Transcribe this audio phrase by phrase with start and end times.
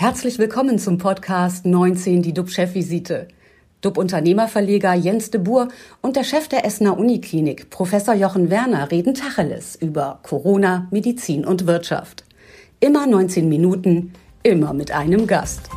[0.00, 3.26] Herzlich willkommen zum Podcast 19, die DUB-Chefvisite.
[3.80, 5.70] DUB-Unternehmerverleger Jens de Boer
[6.02, 11.66] und der Chef der Essener Uniklinik, Professor Jochen Werner, reden Tacheles über Corona, Medizin und
[11.66, 12.22] Wirtschaft.
[12.78, 14.12] Immer 19 Minuten,
[14.44, 15.68] immer mit einem Gast.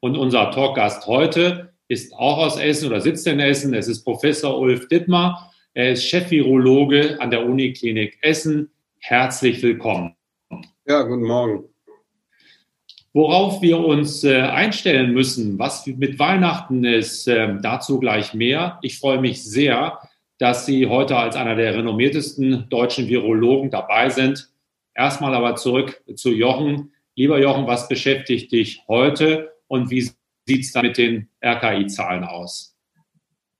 [0.00, 3.72] Und unser Talkgast heute ist auch aus Essen oder sitzt in Essen.
[3.72, 5.54] Es ist Professor Ulf Dittmar.
[5.72, 8.70] Er ist Chefvirologe an der Uniklinik Essen.
[8.98, 10.17] Herzlich willkommen.
[10.88, 11.64] Ja, guten Morgen.
[13.12, 18.78] Worauf wir uns äh, einstellen müssen, was mit Weihnachten ist, äh, dazu gleich mehr.
[18.80, 19.98] Ich freue mich sehr,
[20.38, 24.50] dass Sie heute als einer der renommiertesten deutschen Virologen dabei sind.
[24.94, 26.92] Erstmal aber zurück zu Jochen.
[27.16, 30.10] Lieber Jochen, was beschäftigt dich heute und wie
[30.46, 32.77] sieht es da mit den RKI-Zahlen aus?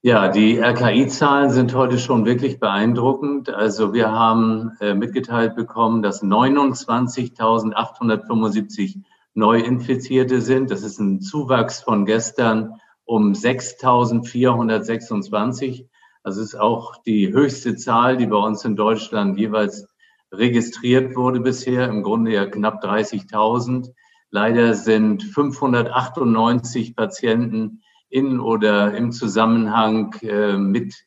[0.01, 3.49] Ja, die RKI-Zahlen sind heute schon wirklich beeindruckend.
[3.49, 9.01] Also wir haben äh, mitgeteilt bekommen, dass 29.875
[9.33, 10.71] Neuinfizierte sind.
[10.71, 15.89] Das ist ein Zuwachs von gestern um 6.426.
[16.23, 19.85] Das ist auch die höchste Zahl, die bei uns in Deutschland jeweils
[20.31, 21.89] registriert wurde bisher.
[21.89, 23.91] Im Grunde ja knapp 30.000.
[24.31, 31.05] Leider sind 598 Patienten in oder im Zusammenhang äh, mit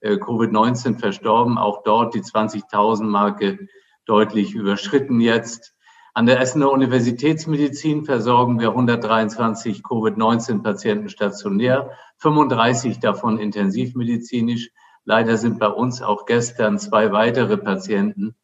[0.00, 1.58] äh, Covid-19 verstorben.
[1.58, 3.68] Auch dort die 20.000 Marke
[4.06, 5.74] deutlich überschritten jetzt.
[6.12, 14.70] An der Essener Universitätsmedizin versorgen wir 123 Covid-19-Patienten stationär, 35 davon intensivmedizinisch.
[15.04, 18.34] Leider sind bei uns auch gestern zwei weitere Patienten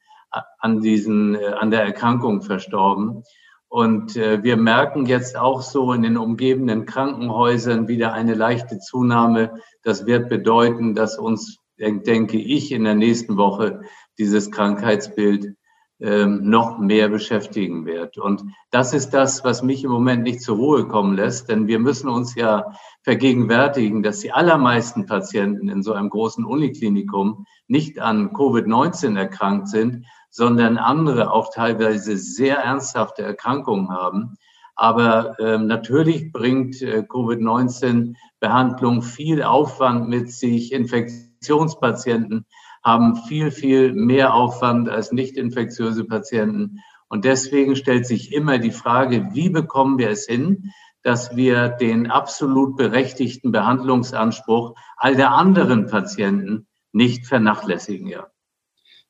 [0.59, 3.25] an diesen, äh, an der Erkrankung verstorben.
[3.69, 9.61] Und äh, wir merken jetzt auch so in den umgebenden Krankenhäusern wieder eine leichte Zunahme.
[9.83, 13.83] Das wird bedeuten, dass uns, denke ich, in der nächsten Woche
[14.19, 15.57] dieses Krankheitsbild
[15.99, 18.19] ähm, noch mehr beschäftigen wird.
[18.19, 21.79] Und das ist das, was mich im Moment nicht zur Ruhe kommen lässt, denn wir
[21.79, 22.67] müssen uns ja
[23.03, 30.05] vergegenwärtigen, dass die allermeisten Patienten in so einem großen Uniklinikum nicht an Covid-19 erkrankt sind,
[30.37, 34.37] sondern andere auch teilweise sehr ernsthafte Erkrankungen haben.
[34.75, 40.73] Aber äh, natürlich bringt äh, Covid-19-Behandlung viel Aufwand mit sich.
[40.73, 42.45] Infektionspatienten
[42.85, 46.81] haben viel, viel mehr Aufwand als nicht infektiöse Patienten.
[47.09, 50.71] Und deswegen stellt sich immer die Frage, wie bekommen wir es hin,
[51.03, 58.07] dass wir den absolut berechtigten Behandlungsanspruch all der anderen Patienten nicht vernachlässigen.
[58.07, 58.27] Ja.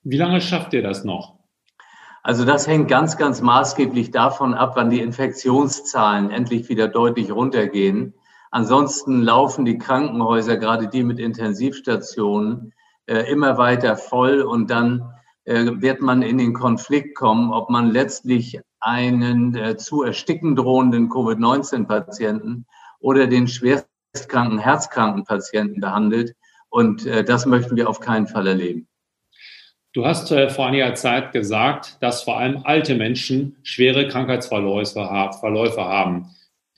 [0.08, 1.34] Wie lange schafft ihr das noch?
[2.22, 8.14] Also das hängt ganz, ganz maßgeblich davon ab, wann die Infektionszahlen endlich wieder deutlich runtergehen.
[8.52, 12.72] Ansonsten laufen die Krankenhäuser, gerade die mit Intensivstationen,
[13.06, 15.12] äh, immer weiter voll und dann
[15.44, 21.08] äh, wird man in den Konflikt kommen, ob man letztlich einen äh, zu ersticken drohenden
[21.08, 22.66] Covid-19-Patienten
[23.00, 26.36] oder den schwerstkranken, herzkranken Patienten behandelt.
[26.68, 28.86] Und das möchten wir auf keinen Fall erleben.
[29.96, 35.00] Du hast äh, vor einiger Zeit gesagt, dass vor allem alte Menschen schwere Krankheitsverläufe
[35.80, 36.26] haben.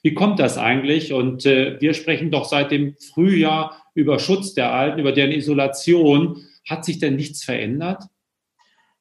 [0.04, 1.12] Wie kommt das eigentlich?
[1.12, 6.44] Und äh, wir sprechen doch seit dem Frühjahr über Schutz der Alten, über deren Isolation.
[6.70, 8.04] Hat sich denn nichts verändert?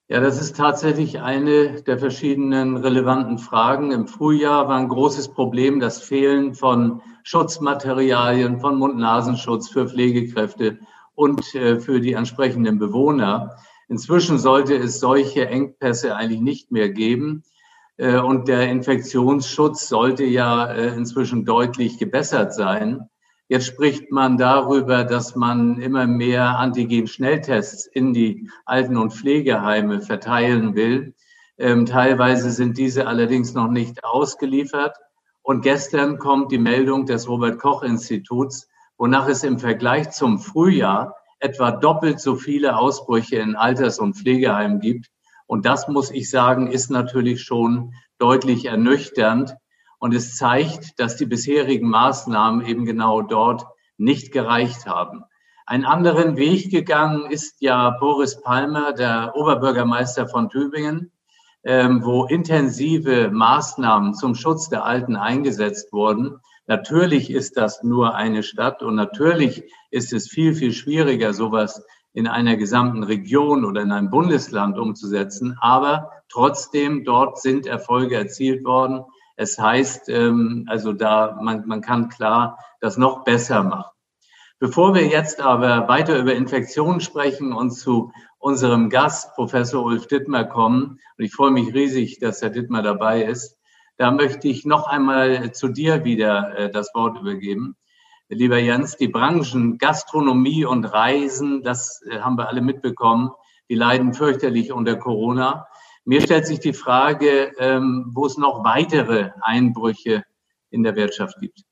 [0.08, 3.92] Ja, das ist tatsächlich eine der verschiedenen relevanten Fragen.
[3.92, 10.80] Im Frühjahr war ein großes Problem das Fehlen von Schutzmaterialien, von Mund-Nasenschutz für Pflegekräfte
[11.14, 13.58] und äh, für die entsprechenden Bewohner.
[13.88, 17.44] Inzwischen sollte es solche Engpässe eigentlich nicht mehr geben.
[17.98, 23.10] Äh, und der Infektionsschutz sollte ja äh, inzwischen deutlich gebessert sein.
[23.50, 30.76] Jetzt spricht man darüber, dass man immer mehr Antigen-Schnelltests in die Alten- und Pflegeheime verteilen
[30.76, 31.16] will.
[31.58, 34.98] Ähm, teilweise sind diese allerdings noch nicht ausgeliefert.
[35.42, 38.68] Und gestern kommt die Meldung des Robert Koch Instituts,
[38.98, 44.80] wonach es im Vergleich zum Frühjahr etwa doppelt so viele Ausbrüche in Alters- und Pflegeheimen
[44.80, 45.08] gibt.
[45.46, 49.56] Und das muss ich sagen, ist natürlich schon deutlich ernüchternd.
[50.00, 53.66] Und es zeigt, dass die bisherigen Maßnahmen eben genau dort
[53.98, 55.24] nicht gereicht haben.
[55.66, 61.12] Einen anderen Weg gegangen ist ja Boris Palmer, der Oberbürgermeister von Tübingen,
[61.64, 66.40] ähm, wo intensive Maßnahmen zum Schutz der Alten eingesetzt wurden.
[66.68, 72.28] Natürlich ist das nur eine Stadt und natürlich ist es viel, viel schwieriger, sowas in
[72.28, 75.58] einer gesamten Region oder in einem Bundesland umzusetzen.
[75.62, 79.06] Aber trotzdem, dort sind Erfolge erzielt worden.
[79.38, 83.92] Es heißt, ähm, also da, man, man kann klar das noch besser machen.
[84.60, 90.46] Bevor wir jetzt aber weiter über Infektionen sprechen und zu unserem Gast, Professor Ulf Dittmer,
[90.46, 91.00] kommen.
[91.18, 93.57] Und ich freue mich riesig, dass Herr Dittmer dabei ist.
[93.98, 97.76] Da möchte ich noch einmal zu dir wieder äh, das Wort übergeben.
[98.30, 103.32] Lieber Jens, die Branchen Gastronomie und Reisen, das äh, haben wir alle mitbekommen,
[103.70, 105.68] die leiden fürchterlich unter Corona.
[106.06, 110.24] Mir stellt sich die Frage, ähm, wo es noch weitere Einbrüche
[110.70, 111.64] in der Wirtschaft gibt.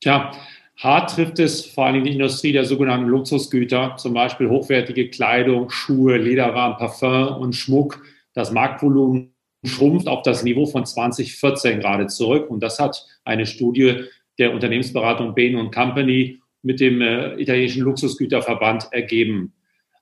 [0.00, 0.32] Tja,
[0.76, 6.16] hart trifft es vor allem die Industrie der sogenannten Luxusgüter, zum Beispiel hochwertige Kleidung, Schuhe,
[6.16, 8.02] Lederwaren, Parfum und Schmuck.
[8.34, 9.29] Das Marktvolumen
[9.64, 12.50] schrumpft auf das Niveau von 2014 gerade zurück.
[12.50, 14.04] Und das hat eine Studie
[14.38, 19.52] der Unternehmensberatung Bain Company mit dem äh, italienischen Luxusgüterverband ergeben.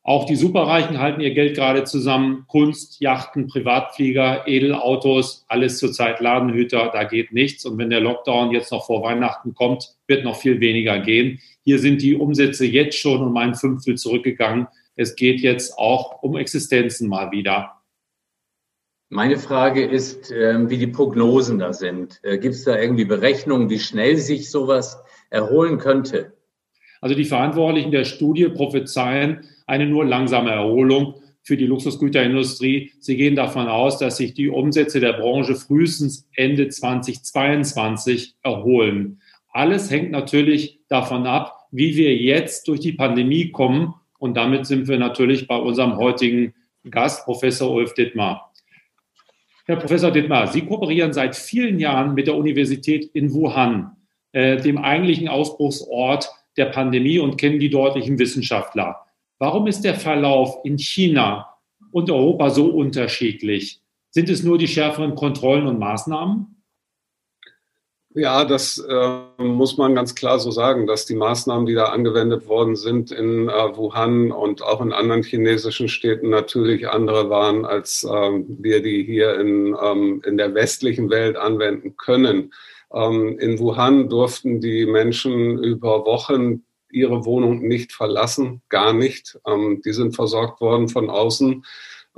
[0.09, 2.45] Auch die Superreichen halten ihr Geld gerade zusammen.
[2.49, 7.67] Kunst, Yachten, Privatflieger, Edelautos, alles zurzeit Ladenhüter, da geht nichts.
[7.67, 11.41] Und wenn der Lockdown jetzt noch vor Weihnachten kommt, wird noch viel weniger gehen.
[11.63, 14.69] Hier sind die Umsätze jetzt schon um ein Fünftel zurückgegangen.
[14.97, 17.78] Es geht jetzt auch um Existenzen mal wieder.
[19.11, 22.21] Meine Frage ist, ähm, wie die Prognosen da sind.
[22.23, 26.35] Äh, Gibt es da irgendwie Berechnungen, wie schnell sich sowas erholen könnte?
[27.01, 32.93] Also die Verantwortlichen der Studie prophezeien eine nur langsame Erholung für die Luxusgüterindustrie.
[33.01, 39.23] Sie gehen davon aus, dass sich die Umsätze der Branche frühestens Ende 2022 erholen.
[39.51, 43.95] Alles hängt natürlich davon ab, wie wir jetzt durch die Pandemie kommen.
[44.19, 46.53] Und damit sind wir natürlich bei unserem heutigen
[46.91, 48.48] Gast, Professor Ulf Dittmar.
[49.69, 53.99] Herr Professor Dittmar, Sie kooperieren seit vielen Jahren mit der Universität in Wuhan,
[54.33, 59.05] äh, dem eigentlichen Ausbruchsort der Pandemie und kennen die dortigen Wissenschaftler.
[59.39, 61.55] Warum ist der Verlauf in China
[61.93, 63.83] und Europa so unterschiedlich?
[64.09, 66.58] Sind es nur die schärferen Kontrollen und Maßnahmen?
[68.19, 72.49] Ja, das äh, muss man ganz klar so sagen, dass die Maßnahmen, die da angewendet
[72.49, 78.03] worden sind in äh, Wuhan und auch in anderen chinesischen Städten natürlich andere waren, als
[78.03, 82.53] äh, wir die hier in, ähm, in der westlichen Welt anwenden können.
[82.93, 89.39] Ähm, in Wuhan durften die Menschen über Wochen ihre Wohnung nicht verlassen, gar nicht.
[89.47, 91.65] Ähm, die sind versorgt worden von außen.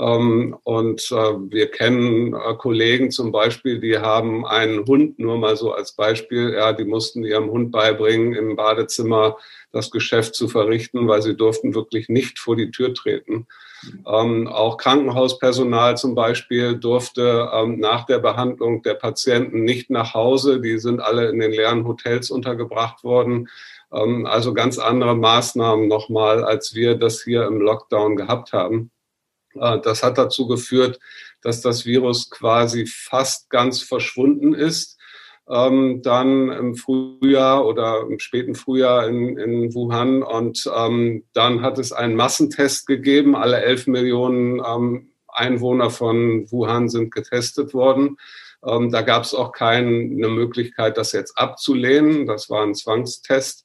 [0.01, 5.57] Ähm, und äh, wir kennen äh, Kollegen zum Beispiel, die haben einen Hund, nur mal
[5.57, 9.37] so als Beispiel, ja, die mussten ihrem Hund beibringen, im Badezimmer
[9.73, 13.47] das Geschäft zu verrichten, weil sie durften wirklich nicht vor die Tür treten.
[14.07, 20.63] Ähm, auch Krankenhauspersonal zum Beispiel durfte ähm, nach der Behandlung der Patienten nicht nach Hause.
[20.63, 23.51] Die sind alle in den leeren Hotels untergebracht worden.
[23.93, 28.91] Ähm, also ganz andere Maßnahmen nochmal, als wir das hier im Lockdown gehabt haben.
[29.55, 30.99] Äh, das hat dazu geführt,
[31.43, 34.99] dass das Virus quasi fast ganz verschwunden ist.
[35.49, 40.23] Ähm, dann im Frühjahr oder im späten Frühjahr in, in Wuhan.
[40.23, 43.35] Und ähm, dann hat es einen Massentest gegeben.
[43.35, 48.17] Alle elf Millionen ähm, Einwohner von Wuhan sind getestet worden.
[48.65, 52.27] Ähm, da gab es auch keine Möglichkeit, das jetzt abzulehnen.
[52.27, 53.65] Das war ein Zwangstest.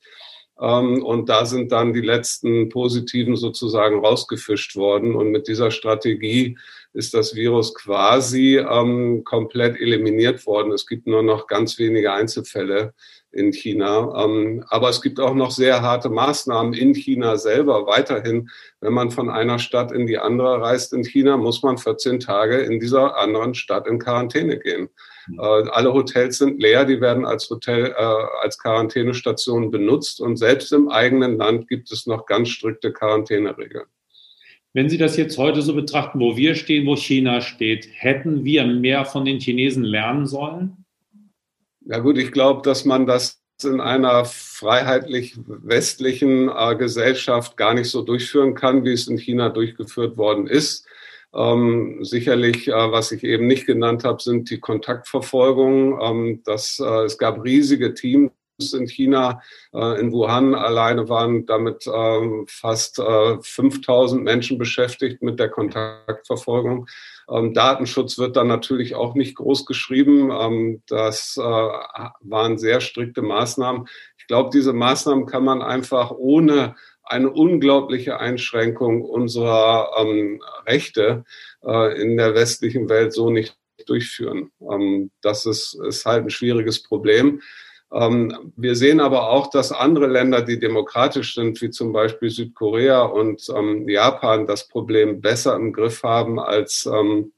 [0.60, 5.16] Ähm, und da sind dann die letzten positiven sozusagen rausgefischt worden.
[5.16, 6.58] Und mit dieser Strategie
[6.94, 10.72] ist das Virus quasi ähm, komplett eliminiert worden.
[10.72, 12.94] Es gibt nur noch ganz wenige Einzelfälle
[13.36, 14.24] in China.
[14.24, 18.50] Ähm, aber es gibt auch noch sehr harte Maßnahmen in China selber weiterhin.
[18.82, 22.58] Wenn man von einer Stadt in die andere reist in China, muss man 14 Tage
[22.58, 24.90] in dieser anderen Stadt in Quarantäne gehen.
[25.28, 25.40] Mhm.
[25.40, 30.72] Äh, alle Hotels sind leer, die werden als Hotel, äh, als Quarantänestation benutzt und selbst
[30.72, 33.86] im eigenen Land gibt es noch ganz strikte Quarantäneregeln.
[34.74, 38.66] Wenn Sie das jetzt heute so betrachten, wo wir stehen, wo China steht, hätten wir
[38.66, 40.85] mehr von den Chinesen lernen sollen?
[41.88, 47.90] Ja gut, ich glaube, dass man das in einer freiheitlich westlichen äh, Gesellschaft gar nicht
[47.90, 50.88] so durchführen kann, wie es in China durchgeführt worden ist.
[51.34, 56.00] Ähm, sicherlich, äh, was ich eben nicht genannt habe, sind die Kontaktverfolgungen.
[56.02, 56.54] Ähm, äh,
[57.06, 59.42] es gab riesige Teams in China,
[59.74, 66.88] äh, in Wuhan alleine waren damit ähm, fast äh, 5000 Menschen beschäftigt mit der Kontaktverfolgung.
[67.30, 70.32] Ähm, Datenschutz wird dann natürlich auch nicht groß geschrieben.
[70.32, 73.88] Ähm, das äh, waren sehr strikte Maßnahmen.
[74.18, 79.92] Ich glaube, diese Maßnahmen kann man einfach ohne eine unglaubliche Einschränkung unserer
[80.66, 81.24] Rechte
[81.64, 84.50] äh, in der westlichen Welt so nicht durchführen.
[85.22, 87.42] Das ist, ist halt ein schwieriges Problem.
[87.96, 93.04] Ähm, wir sehen aber auch, dass andere Länder, die demokratisch sind, wie zum Beispiel Südkorea
[93.04, 97.32] und ähm, Japan, das Problem besser im Griff haben als ähm,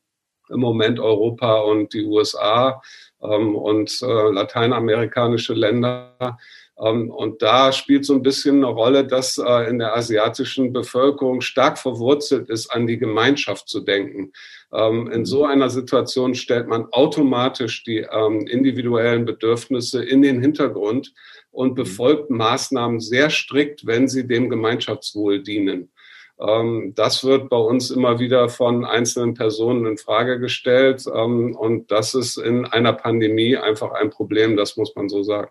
[0.50, 2.82] im Moment Europa und die USA
[3.20, 6.38] und äh, lateinamerikanische Länder.
[6.80, 11.42] Ähm, und da spielt so ein bisschen eine Rolle, dass äh, in der asiatischen Bevölkerung
[11.42, 14.32] stark verwurzelt ist, an die Gemeinschaft zu denken.
[14.74, 21.14] Ähm, in so einer Situation stellt man automatisch die ähm, individuellen Bedürfnisse in den Hintergrund
[21.52, 25.92] und befolgt Maßnahmen sehr strikt, wenn sie dem Gemeinschaftswohl dienen.
[26.40, 31.08] Das wird bei uns immer wieder von einzelnen Personen in Frage gestellt.
[31.08, 35.50] Und das ist in einer Pandemie einfach ein Problem, das muss man so sagen.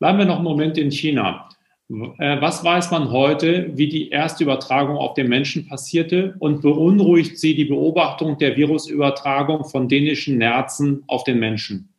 [0.00, 1.46] Bleiben wir noch einen Moment in China.
[1.90, 7.38] Äh, was weiß man heute, wie die erste Übertragung auf den Menschen passierte und beunruhigt
[7.38, 11.92] Sie die Beobachtung der Virusübertragung von dänischen Nerzen auf den Menschen?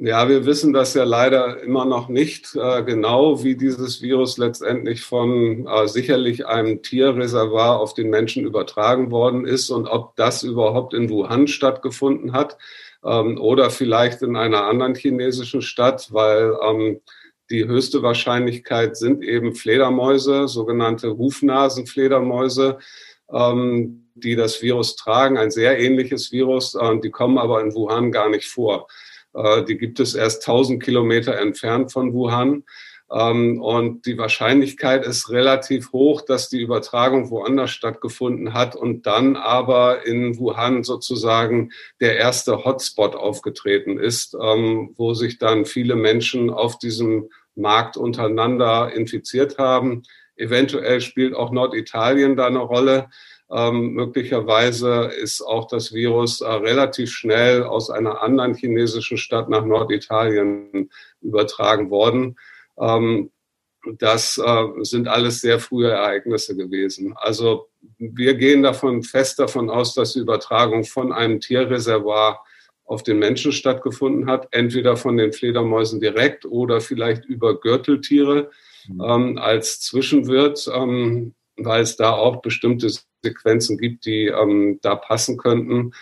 [0.00, 5.02] Ja, wir wissen das ja leider immer noch nicht äh, genau, wie dieses Virus letztendlich
[5.02, 10.94] von äh, sicherlich einem Tierreservoir auf den Menschen übertragen worden ist und ob das überhaupt
[10.94, 12.56] in Wuhan stattgefunden hat
[13.04, 17.00] ähm, oder vielleicht in einer anderen chinesischen Stadt, weil ähm,
[17.50, 22.78] die höchste Wahrscheinlichkeit sind eben Fledermäuse, sogenannte Hufnasenfledermäuse,
[23.32, 28.12] ähm, die das Virus tragen, ein sehr ähnliches Virus, äh, die kommen aber in Wuhan
[28.12, 28.88] gar nicht vor.
[29.34, 32.64] Äh, die gibt es erst 1000 Kilometer entfernt von Wuhan.
[33.10, 39.36] Ähm, und die Wahrscheinlichkeit ist relativ hoch, dass die Übertragung woanders stattgefunden hat und dann
[39.36, 46.50] aber in Wuhan sozusagen der erste Hotspot aufgetreten ist, ähm, wo sich dann viele Menschen
[46.50, 50.02] auf diesem Markt untereinander infiziert haben.
[50.36, 53.08] Eventuell spielt auch Norditalien da eine Rolle.
[53.50, 59.64] Ähm, möglicherweise ist auch das Virus äh, relativ schnell aus einer anderen chinesischen Stadt nach
[59.64, 60.90] Norditalien
[61.22, 62.36] übertragen worden.
[62.80, 63.30] Ähm,
[63.98, 67.14] das äh, sind alles sehr frühe Ereignisse gewesen.
[67.16, 67.68] Also
[67.98, 72.44] wir gehen davon fest davon aus, dass die Übertragung von einem Tierreservoir
[72.84, 78.50] auf den Menschen stattgefunden hat, entweder von den Fledermäusen direkt oder vielleicht über Gürteltiere
[78.88, 79.02] mhm.
[79.04, 82.88] ähm, als Zwischenwirt, ähm, weil es da auch bestimmte
[83.22, 85.92] Sequenzen gibt, die ähm, da passen könnten.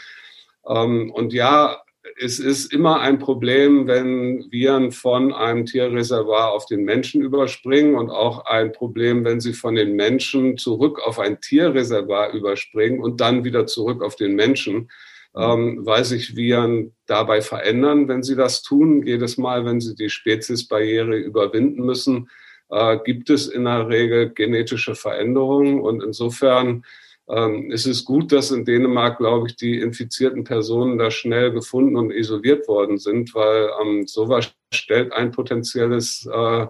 [0.66, 1.82] Ähm, und ja,
[2.18, 8.10] es ist immer ein Problem, wenn Viren von einem Tierreservoir auf den Menschen überspringen und
[8.10, 13.44] auch ein Problem, wenn sie von den Menschen zurück auf ein Tierreservoir überspringen und dann
[13.44, 14.90] wieder zurück auf den Menschen,
[15.36, 19.04] ähm, weil sich Viren dabei verändern, wenn sie das tun.
[19.04, 22.30] Jedes Mal, wenn sie die Speziesbarriere überwinden müssen,
[22.70, 26.84] äh, gibt es in der Regel genetische Veränderungen und insofern
[27.28, 32.12] es ist gut, dass in Dänemark, glaube ich, die infizierten Personen da schnell gefunden und
[32.12, 36.66] isoliert worden sind, weil ähm, sowas stellt ein potenzielles äh,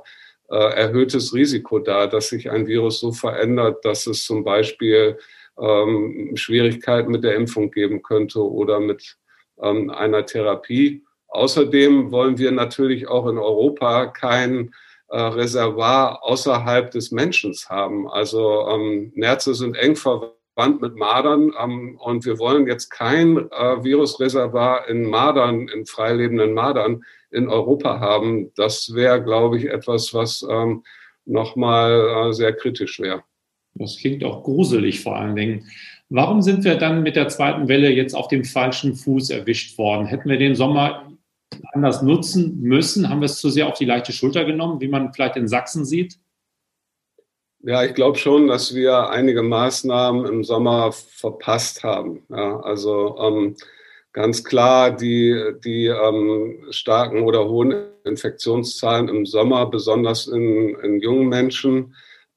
[0.48, 5.18] äh, erhöhtes Risiko dar, dass sich ein Virus so verändert, dass es zum Beispiel
[5.60, 9.16] ähm, Schwierigkeiten mit der Impfung geben könnte oder mit
[9.60, 11.02] ähm, einer Therapie.
[11.28, 14.72] Außerdem wollen wir natürlich auch in Europa kein
[15.08, 18.08] äh, Reservoir außerhalb des Menschen haben.
[18.08, 21.52] Also ähm, Nerze sind eng verwandt Band mit Madern.
[21.62, 28.00] Ähm, und wir wollen jetzt kein äh, Virusreservoir in Madern, in freilebenden Madern in Europa
[28.00, 28.50] haben.
[28.56, 30.82] Das wäre, glaube ich, etwas, was ähm,
[31.24, 33.22] nochmal äh, sehr kritisch wäre.
[33.74, 35.70] Das klingt auch gruselig vor allen Dingen.
[36.08, 40.06] Warum sind wir dann mit der zweiten Welle jetzt auf dem falschen Fuß erwischt worden?
[40.06, 41.12] Hätten wir den Sommer
[41.72, 43.08] anders nutzen müssen?
[43.08, 45.84] Haben wir es zu sehr auf die leichte Schulter genommen, wie man vielleicht in Sachsen
[45.84, 46.18] sieht?
[47.60, 52.24] Ja, ich glaube schon, dass wir einige Maßnahmen im Sommer verpasst haben.
[52.28, 53.56] Ja, also ähm,
[54.12, 61.28] ganz klar die, die ähm, starken oder hohen Infektionszahlen im Sommer, besonders in, in jungen
[61.28, 61.94] Menschen,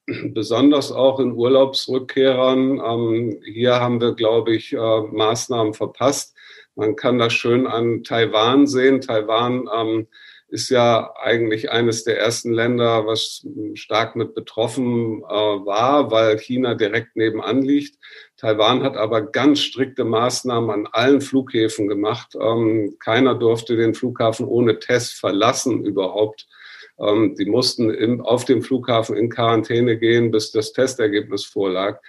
[0.33, 2.81] besonders auch in Urlaubsrückkehrern.
[2.83, 6.35] Ähm, hier haben wir, glaube ich, äh, Maßnahmen verpasst.
[6.75, 9.01] Man kann das schön an Taiwan sehen.
[9.01, 10.07] Taiwan ähm,
[10.49, 16.75] ist ja eigentlich eines der ersten Länder, was stark mit betroffen äh, war, weil China
[16.75, 17.97] direkt nebenan liegt.
[18.37, 22.35] Taiwan hat aber ganz strikte Maßnahmen an allen Flughäfen gemacht.
[22.39, 26.47] Ähm, keiner durfte den Flughafen ohne Test verlassen überhaupt.
[26.99, 31.99] Ähm, die mussten im, auf dem Flughafen in Quarantäne gehen, bis das Testergebnis vorlag.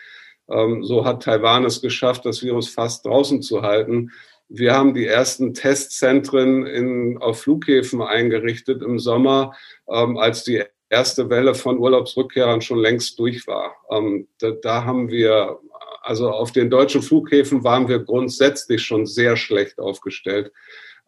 [0.50, 4.10] Ähm, so hat Taiwan es geschafft, das Virus fast draußen zu halten.
[4.52, 9.54] Wir haben die ersten Testzentren in, auf Flughäfen eingerichtet im Sommer,
[9.88, 13.76] ähm, als die erste Welle von Urlaubsrückkehrern schon längst durch war.
[13.92, 15.60] Ähm, da, da haben wir,
[16.02, 20.50] also auf den deutschen Flughäfen waren wir grundsätzlich schon sehr schlecht aufgestellt,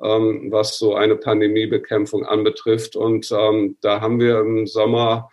[0.01, 2.95] ähm, was so eine Pandemiebekämpfung anbetrifft.
[2.95, 5.31] Und ähm, da haben wir im Sommer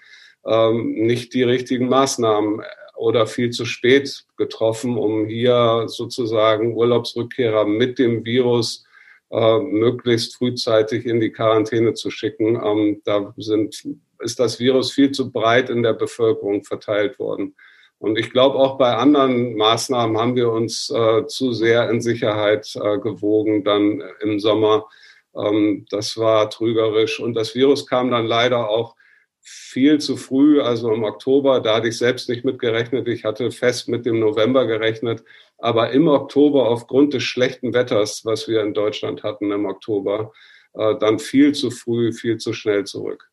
[0.47, 2.63] ähm, nicht die richtigen Maßnahmen
[2.99, 8.85] oder viel zu spät getroffen, um hier sozusagen Urlaubsrückkehrer mit dem Virus
[9.31, 12.59] äh, möglichst frühzeitig in die Quarantäne zu schicken.
[12.61, 13.87] Ähm, da sind,
[14.19, 17.55] ist das Virus viel zu breit in der Bevölkerung verteilt worden.
[17.99, 22.75] Und ich glaube, auch bei anderen Maßnahmen haben wir uns äh, zu sehr in Sicherheit
[22.75, 24.87] äh, gewogen dann im Sommer.
[25.35, 27.21] Ähm, das war trügerisch.
[27.21, 28.95] Und das Virus kam dann leider auch
[29.41, 31.59] viel zu früh, also im Oktober.
[31.59, 33.07] Da hatte ich selbst nicht mit gerechnet.
[33.07, 35.23] Ich hatte fest mit dem November gerechnet.
[35.57, 40.31] Aber im Oktober, aufgrund des schlechten Wetters, was wir in Deutschland hatten im Oktober,
[40.73, 43.29] äh, dann viel zu früh, viel zu schnell zurück.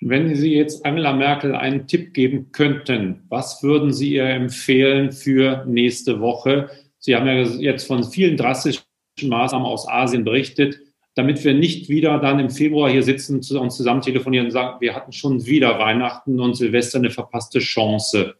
[0.00, 5.64] Wenn Sie jetzt Angela Merkel einen Tipp geben könnten, was würden Sie ihr empfehlen für
[5.66, 6.68] nächste Woche?
[6.98, 8.82] Sie haben ja jetzt von vielen drastischen
[9.22, 10.78] Maßnahmen aus Asien berichtet,
[11.16, 14.94] damit wir nicht wieder dann im Februar hier sitzen und zusammen telefonieren und sagen, wir
[14.94, 18.34] hatten schon wieder Weihnachten und Silvester eine verpasste Chance.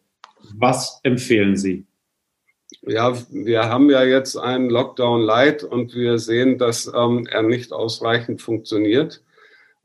[0.55, 1.87] Was empfehlen Sie?
[2.83, 7.73] Ja, wir haben ja jetzt einen Lockdown Light und wir sehen, dass ähm, er nicht
[7.73, 9.25] ausreichend funktioniert.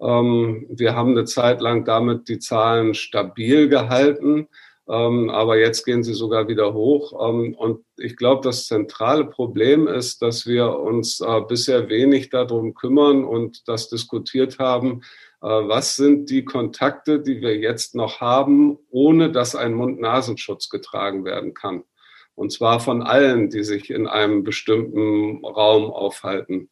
[0.01, 4.49] Ähm, wir haben eine Zeit lang damit die Zahlen stabil gehalten,
[4.89, 7.13] ähm, aber jetzt gehen sie sogar wieder hoch.
[7.27, 12.73] Ähm, und ich glaube, das zentrale Problem ist, dass wir uns äh, bisher wenig darum
[12.73, 15.01] kümmern und das diskutiert haben,
[15.41, 21.25] äh, was sind die Kontakte, die wir jetzt noch haben, ohne dass ein Mund-Nasenschutz getragen
[21.25, 21.83] werden kann.
[22.35, 26.69] Und zwar von allen, die sich in einem bestimmten Raum aufhalten.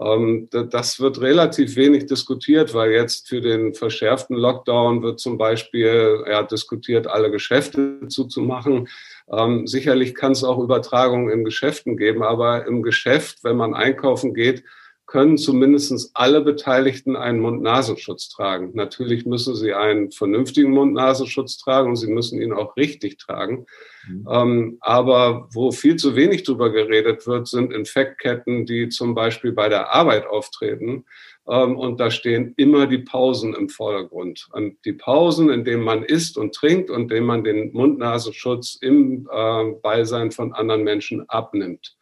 [0.00, 6.24] Ähm, das wird relativ wenig diskutiert, weil jetzt für den verschärften Lockdown wird zum Beispiel
[6.28, 8.88] ja, diskutiert, alle Geschäfte zuzumachen.
[9.30, 14.34] Ähm, sicherlich kann es auch Übertragungen in Geschäften geben, aber im Geschäft, wenn man einkaufen
[14.34, 14.62] geht,
[15.08, 18.72] können zumindest alle Beteiligten einen Mund-Nasenschutz tragen.
[18.74, 23.64] Natürlich müssen sie einen vernünftigen Mund-Nasenschutz tragen und sie müssen ihn auch richtig tragen.
[24.06, 24.28] Mhm.
[24.30, 29.70] Ähm, aber wo viel zu wenig drüber geredet wird, sind Infektketten, die zum Beispiel bei
[29.70, 31.06] der Arbeit auftreten.
[31.48, 34.48] Ähm, und da stehen immer die Pausen im Vordergrund.
[34.52, 38.76] Und die Pausen, in denen man isst und trinkt und in denen man den Mund-Nasenschutz
[38.82, 41.96] im äh, Beisein von anderen Menschen abnimmt.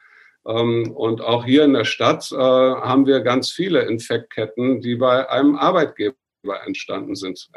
[0.47, 5.29] Ähm, und auch hier in der Stadt äh, haben wir ganz viele Infektketten, die bei
[5.29, 6.15] einem Arbeitgeber
[6.65, 7.49] entstanden sind.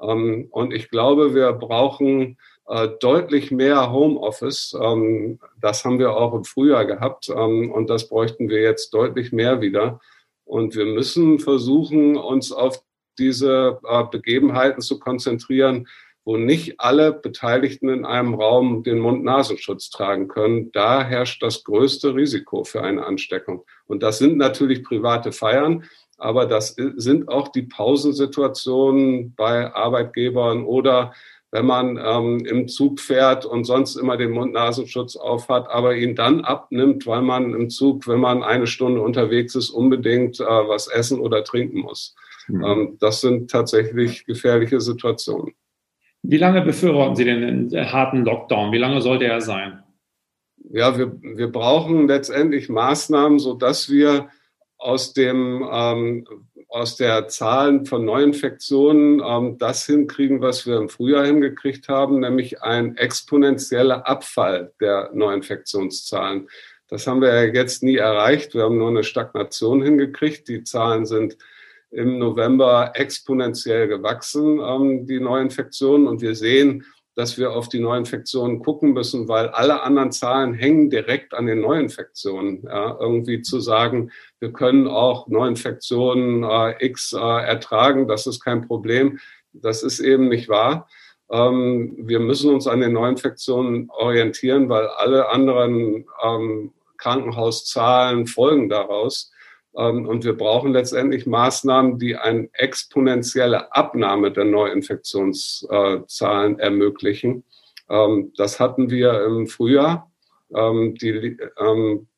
[0.00, 4.76] Ähm, und ich glaube, wir brauchen äh, deutlich mehr Homeoffice.
[4.80, 9.60] Ähm, das haben wir auch im Frühjahr gehabt und das bräuchten wir jetzt deutlich mehr
[9.60, 10.00] wieder.
[10.44, 12.82] Und wir müssen versuchen, uns auf
[13.18, 15.86] diese äh, Begebenheiten zu konzentrieren,
[16.24, 20.70] wo nicht alle Beteiligten in einem Raum den Mund-Nasenschutz tragen können.
[20.72, 23.64] Da herrscht das größte Risiko für eine Ansteckung.
[23.86, 25.84] Und das sind natürlich private Feiern,
[26.18, 31.12] aber das sind auch die Pausensituationen bei Arbeitgebern oder
[31.52, 36.42] wenn man ähm, im Zug fährt und sonst immer den Mund-Nasenschutz aufhat, aber ihn dann
[36.42, 41.18] abnimmt, weil man im Zug, wenn man eine Stunde unterwegs ist, unbedingt äh, was essen
[41.18, 42.14] oder trinken muss.
[42.46, 42.64] Mhm.
[42.64, 45.54] Ähm, das sind tatsächlich gefährliche Situationen.
[46.22, 48.72] Wie lange befürworten Sie den harten Lockdown?
[48.72, 49.82] Wie lange sollte er sein?
[50.72, 54.28] Ja, wir, wir brauchen letztendlich Maßnahmen, sodass wir
[54.76, 56.26] aus dem ähm,
[56.70, 62.62] aus der Zahlen von Neuinfektionen ähm, das hinkriegen, was wir im Frühjahr hingekriegt haben, nämlich
[62.62, 66.48] ein exponentieller Abfall der Neuinfektionszahlen.
[66.86, 68.54] Das haben wir ja jetzt nie erreicht.
[68.54, 70.48] Wir haben nur eine Stagnation hingekriegt.
[70.48, 71.36] Die Zahlen sind
[71.90, 76.06] im November exponentiell gewachsen, ähm, die Neuinfektionen.
[76.06, 76.84] Und wir sehen,
[77.16, 81.60] dass wir auf die Neuinfektionen gucken müssen, weil alle anderen Zahlen hängen direkt an den
[81.60, 82.62] Neuinfektionen.
[82.64, 88.66] Ja, irgendwie zu sagen, wir können auch Neuinfektionen äh, X äh, ertragen, das ist kein
[88.66, 89.18] Problem,
[89.52, 90.88] das ist eben nicht wahr.
[91.30, 99.32] Ähm, wir müssen uns an den Neuinfektionen orientieren, weil alle anderen ähm, Krankenhauszahlen folgen daraus.
[99.76, 107.44] Ähm, und wir brauchen letztendlich Maßnahmen, die eine exponentielle Abnahme der Neuinfektionszahlen ermöglichen.
[107.88, 110.10] Ähm, das hatten wir im Frühjahr.
[110.54, 111.38] Ähm, die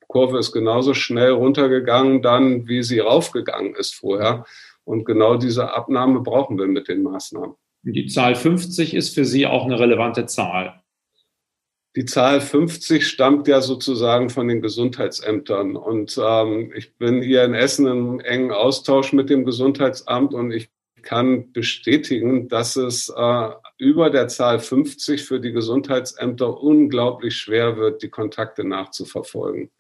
[0.07, 4.45] Kurve ist genauso schnell runtergegangen dann, wie sie raufgegangen ist vorher.
[4.85, 7.55] Und genau diese Abnahme brauchen wir mit den Maßnahmen.
[7.85, 10.82] Die Zahl 50 ist für Sie auch eine relevante Zahl.
[11.95, 15.77] Die Zahl 50 stammt ja sozusagen von den Gesundheitsämtern.
[15.77, 20.71] Und ähm, ich bin hier in Essen im engen Austausch mit dem Gesundheitsamt und ich
[21.03, 28.03] kann bestätigen, dass es äh, über der Zahl 50 für die Gesundheitsämter unglaublich schwer wird,
[28.03, 29.71] die Kontakte nachzuverfolgen.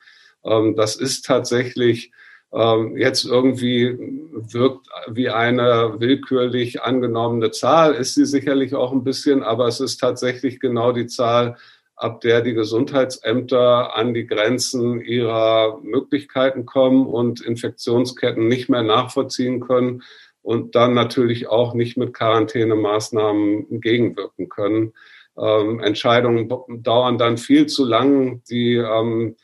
[0.44, 2.12] Ähm, das ist tatsächlich
[2.52, 3.96] ähm, jetzt irgendwie
[4.32, 9.98] wirkt wie eine willkürlich angenommene Zahl, ist sie sicherlich auch ein bisschen, aber es ist
[9.98, 11.56] tatsächlich genau die Zahl,
[12.02, 19.60] ab der die Gesundheitsämter an die Grenzen ihrer Möglichkeiten kommen und Infektionsketten nicht mehr nachvollziehen
[19.60, 20.02] können
[20.42, 24.92] und dann natürlich auch nicht mit Quarantänemaßnahmen gegenwirken können.
[25.38, 28.42] Ähm, Entscheidungen dauern dann viel zu lang.
[28.50, 29.36] Die ähm,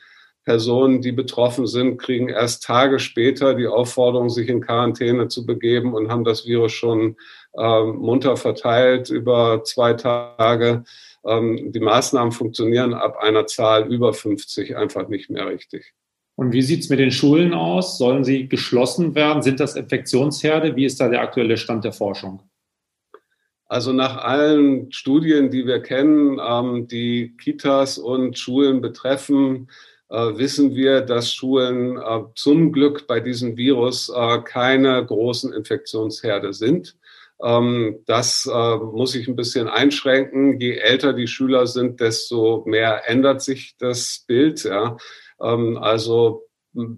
[0.49, 5.93] Personen, die betroffen sind, kriegen erst Tage später die Aufforderung, sich in Quarantäne zu begeben
[5.93, 7.17] und haben das Virus schon
[7.55, 10.85] ähm, munter verteilt über zwei Tage.
[11.23, 15.93] Ähm, die Maßnahmen funktionieren ab einer Zahl über 50 einfach nicht mehr richtig.
[16.33, 17.99] Und wie sieht es mit den Schulen aus?
[17.99, 19.43] Sollen sie geschlossen werden?
[19.43, 20.75] Sind das Infektionsherde?
[20.75, 22.41] Wie ist da der aktuelle Stand der Forschung?
[23.67, 29.67] Also nach allen Studien, die wir kennen, ähm, die Kitas und Schulen betreffen,
[30.09, 36.95] wissen wir, dass Schulen äh, zum Glück bei diesem Virus äh, keine großen Infektionsherde sind.
[37.41, 40.59] Ähm, das äh, muss ich ein bisschen einschränken.
[40.59, 44.63] Je älter die Schüler sind, desto mehr ändert sich das Bild.
[44.63, 44.97] Ja.
[45.41, 46.45] Ähm, also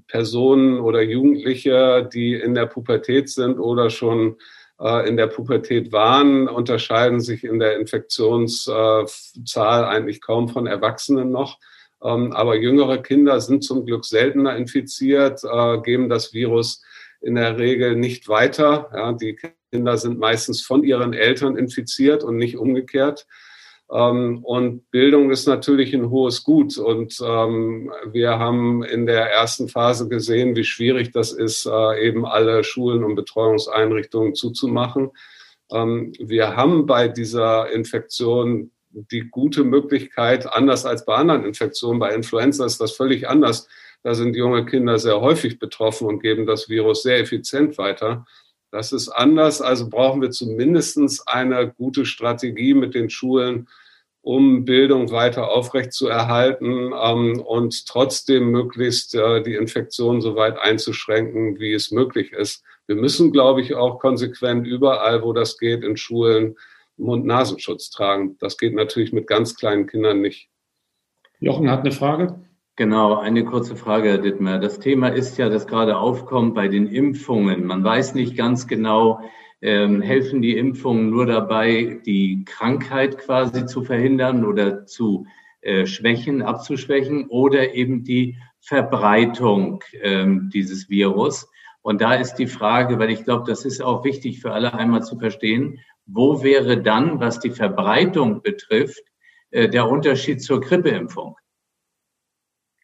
[0.08, 4.38] Personen oder Jugendliche, die in der Pubertät sind oder schon
[4.80, 11.58] äh, in der Pubertät waren, unterscheiden sich in der Infektionszahl eigentlich kaum von Erwachsenen noch.
[12.04, 16.84] Ähm, aber jüngere Kinder sind zum Glück seltener infiziert, äh, geben das Virus
[17.22, 18.90] in der Regel nicht weiter.
[18.94, 19.38] Ja, die
[19.72, 23.28] Kinder sind meistens von ihren Eltern infiziert und nicht umgekehrt.
[23.92, 26.78] Ähm, und Bildung ist natürlich ein hohes Gut.
[26.78, 32.26] Und ähm, wir haben in der ersten Phase gesehen, wie schwierig das ist, äh, eben
[32.26, 35.12] alle Schulen und Betreuungseinrichtungen zuzumachen.
[35.74, 42.66] Wir haben bei dieser Infektion die gute Möglichkeit, anders als bei anderen Infektionen, bei Influenza
[42.66, 43.68] ist das völlig anders.
[44.04, 48.26] Da sind junge Kinder sehr häufig betroffen und geben das Virus sehr effizient weiter.
[48.72, 49.62] Das ist anders.
[49.62, 53.68] Also brauchen wir zumindest eine gute Strategie mit den Schulen,
[54.22, 61.74] um Bildung weiter aufrechtzuerhalten ähm, und trotzdem möglichst äh, die Infektion so weit einzuschränken, wie
[61.74, 62.64] es möglich ist.
[62.88, 66.56] Wir müssen, glaube ich, auch konsequent überall, wo das geht, in Schulen
[67.02, 68.38] Mund-Nasenschutz tragen.
[68.40, 70.50] Das geht natürlich mit ganz kleinen Kindern nicht.
[71.40, 72.40] Jochen hat eine Frage.
[72.76, 74.58] Genau, eine kurze Frage, Herr Dittmer.
[74.58, 77.66] Das Thema ist ja, das gerade aufkommt bei den Impfungen.
[77.66, 79.20] Man weiß nicht ganz genau,
[79.62, 85.28] ähm, helfen die Impfungen nur dabei, die Krankheit quasi zu verhindern oder zu
[85.62, 91.50] äh, schwächen, abzuschwächen oder eben die Verbreitung ähm, dieses Virus.
[91.84, 95.04] Und da ist die Frage, weil ich glaube, das ist auch wichtig für alle einmal
[95.04, 99.04] zu verstehen, wo wäre dann, was die Verbreitung betrifft,
[99.52, 101.36] äh, der Unterschied zur Grippeimpfung?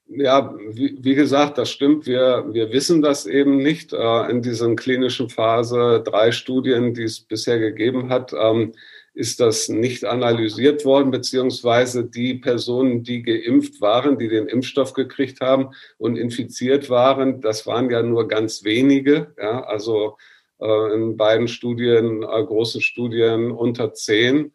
[0.09, 2.07] Ja, wie, gesagt, das stimmt.
[2.07, 3.91] Wir, wir wissen das eben nicht.
[3.91, 8.73] Äh, in diesen klinischen Phase drei Studien, die es bisher gegeben hat, ähm,
[9.13, 15.41] ist das nicht analysiert worden, beziehungsweise die Personen, die geimpft waren, die den Impfstoff gekriegt
[15.41, 19.33] haben und infiziert waren, das waren ja nur ganz wenige.
[19.37, 20.17] Ja, also
[20.59, 24.53] in beiden Studien, äh, großen Studien unter zehn.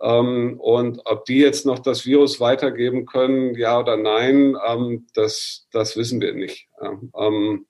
[0.00, 5.66] Ähm, und ob die jetzt noch das Virus weitergeben können, ja oder nein, ähm, das,
[5.72, 6.68] das wissen wir nicht.
[7.18, 7.66] Ähm,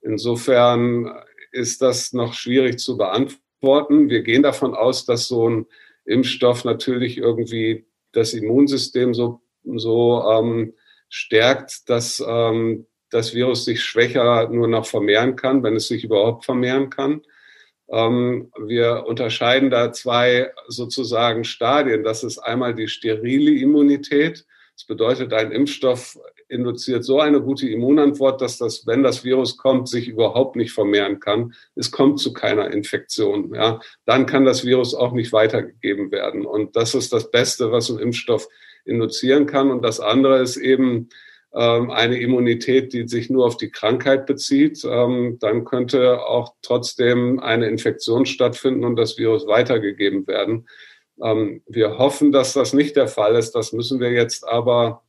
[0.00, 1.12] insofern
[1.50, 4.10] ist das noch schwierig zu beantworten.
[4.10, 5.66] Wir gehen davon aus, dass so ein
[6.04, 10.62] Impfstoff natürlich irgendwie das Immunsystem so, so
[11.08, 16.44] stärkt, dass ähm, das Virus sich schwächer nur noch vermehren kann, wenn es sich überhaupt
[16.44, 17.22] vermehren kann.
[17.90, 22.04] Ähm, wir unterscheiden da zwei sozusagen Stadien.
[22.04, 24.46] Das ist einmal die sterile Immunität.
[24.74, 29.88] Das bedeutet, ein Impfstoff induziert so eine gute Immunantwort, dass das, wenn das Virus kommt,
[29.88, 31.54] sich überhaupt nicht vermehren kann.
[31.74, 33.54] Es kommt zu keiner Infektion.
[33.54, 33.80] Ja.
[34.06, 36.46] Dann kann das Virus auch nicht weitergegeben werden.
[36.46, 38.48] Und das ist das Beste, was ein Impfstoff
[38.84, 39.70] induzieren kann.
[39.70, 41.08] Und das andere ist eben
[41.58, 47.68] eine Immunität, die sich nur auf die Krankheit bezieht, ähm, dann könnte auch trotzdem eine
[47.68, 50.66] Infektion stattfinden und das Virus weitergegeben werden.
[51.22, 53.52] Ähm, wir hoffen, dass das nicht der Fall ist.
[53.52, 55.02] Das müssen wir jetzt aber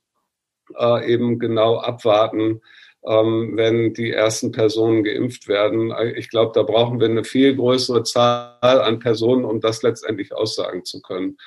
[0.78, 2.62] äh, eben genau abwarten,
[3.06, 5.94] wenn die ersten Personen geimpft werden.
[6.16, 10.86] Ich glaube, da brauchen wir eine viel größere Zahl an Personen, um das letztendlich aussagen
[10.86, 11.38] zu können.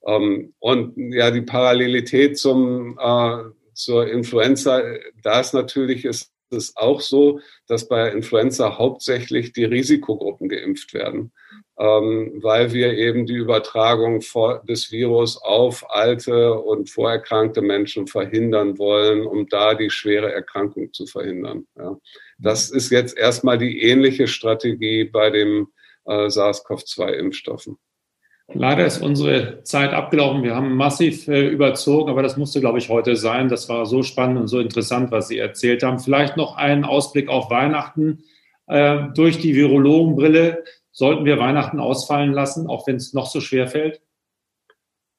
[0.00, 3.44] und ja, die Parallelität zum äh,
[3.82, 4.82] zur Influenza,
[5.22, 11.32] da ist natürlich ist es auch so, dass bei Influenza hauptsächlich die Risikogruppen geimpft werden,
[11.78, 14.20] ähm, weil wir eben die Übertragung
[14.68, 21.06] des Virus auf alte und vorerkrankte Menschen verhindern wollen, um da die schwere Erkrankung zu
[21.06, 21.66] verhindern.
[21.76, 21.96] Ja.
[22.38, 25.68] Das ist jetzt erstmal die ähnliche Strategie bei dem
[26.04, 27.76] äh, SARS-CoV-2-Impfstoffen.
[28.52, 30.42] Leider ist unsere Zeit abgelaufen.
[30.42, 33.48] Wir haben massiv äh, überzogen, aber das musste, glaube ich, heute sein.
[33.48, 36.00] Das war so spannend und so interessant, was Sie erzählt haben.
[36.00, 38.24] Vielleicht noch einen Ausblick auf Weihnachten.
[38.66, 43.68] Äh, durch die Virologenbrille sollten wir Weihnachten ausfallen lassen, auch wenn es noch so schwer
[43.68, 44.00] fällt?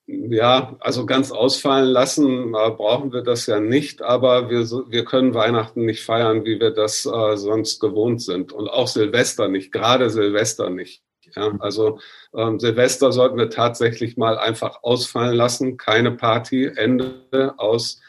[0.08, 5.34] Ja, also ganz ausfallen lassen äh, brauchen wir das ja nicht, aber wir, wir können
[5.34, 8.52] Weihnachten nicht feiern, wie wir das äh, sonst gewohnt sind.
[8.52, 11.02] Und auch Silvester nicht, gerade Silvester nicht.
[11.36, 12.00] Ja, also
[12.36, 18.02] ähm, Silvester sollten wir tatsächlich mal einfach ausfallen lassen, keine Party, Ende aus.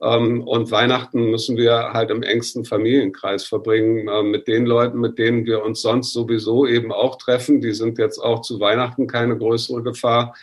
[0.00, 5.18] Ähm, und Weihnachten müssen wir halt im engsten Familienkreis verbringen, äh, mit den Leuten, mit
[5.18, 7.60] denen wir uns sonst sowieso eben auch treffen.
[7.60, 10.34] Die sind jetzt auch zu Weihnachten keine größere Gefahr.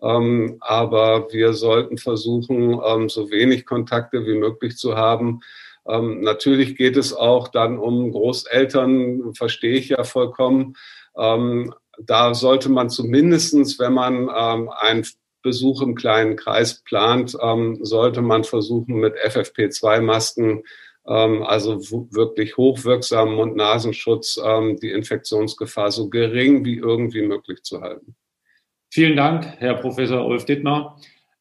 [0.00, 5.40] Ähm, aber wir sollten versuchen, ähm, so wenig Kontakte wie möglich zu haben.
[5.88, 10.74] Ähm, natürlich geht es auch dann um Großeltern, verstehe ich ja vollkommen.
[11.18, 15.04] Ähm, da sollte man zumindestens, wenn man ähm, einen
[15.42, 20.62] Besuch im kleinen Kreis plant, ähm, sollte man versuchen, mit FFP2-Masken,
[21.06, 21.80] ähm, also
[22.12, 28.14] wirklich hochwirksamen Mund-Nasenschutz, ähm, die Infektionsgefahr so gering wie irgendwie möglich zu halten.
[28.90, 30.98] Vielen Dank, Herr Professor Ulf Dittmar.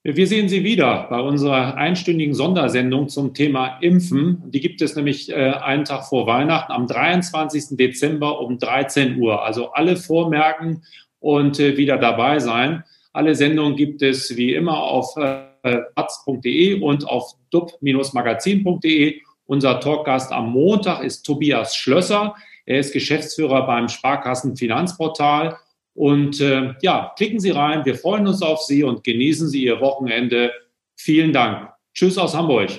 [0.10, 4.42] Wir sehen Sie wieder bei unserer einstündigen Sondersendung zum Thema Impfen.
[4.46, 7.76] Die gibt es nämlich äh, einen Tag vor Weihnachten am 23.
[7.78, 9.44] Dezember um 13 Uhr.
[9.44, 10.84] Also alle vormerken
[11.20, 12.86] und äh, wieder dabei sein.
[13.12, 19.20] Alle Sendungen gibt es wie immer auf äh, atz.de und auf dub-magazin.de.
[19.46, 22.34] Unser Talkgast am Montag ist Tobias Schlösser.
[22.66, 25.58] Er ist Geschäftsführer beim Sparkassenfinanzportal
[25.98, 27.84] und äh, ja, klicken Sie rein.
[27.84, 30.52] Wir freuen uns auf Sie und genießen Sie Ihr Wochenende.
[30.96, 31.72] Vielen Dank.
[31.92, 32.70] Tschüss aus Hamburg.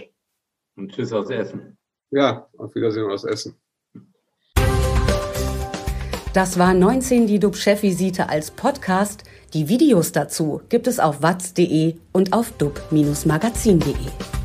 [0.77, 1.77] Und tschüss aus Essen.
[2.13, 3.57] Ja, auf Wiedersehen aus Essen.
[6.33, 9.25] Das war 19 die DUB-Chefvisite als Podcast.
[9.53, 14.38] Die Videos dazu gibt es auf watz.de und auf dub-magazin.de.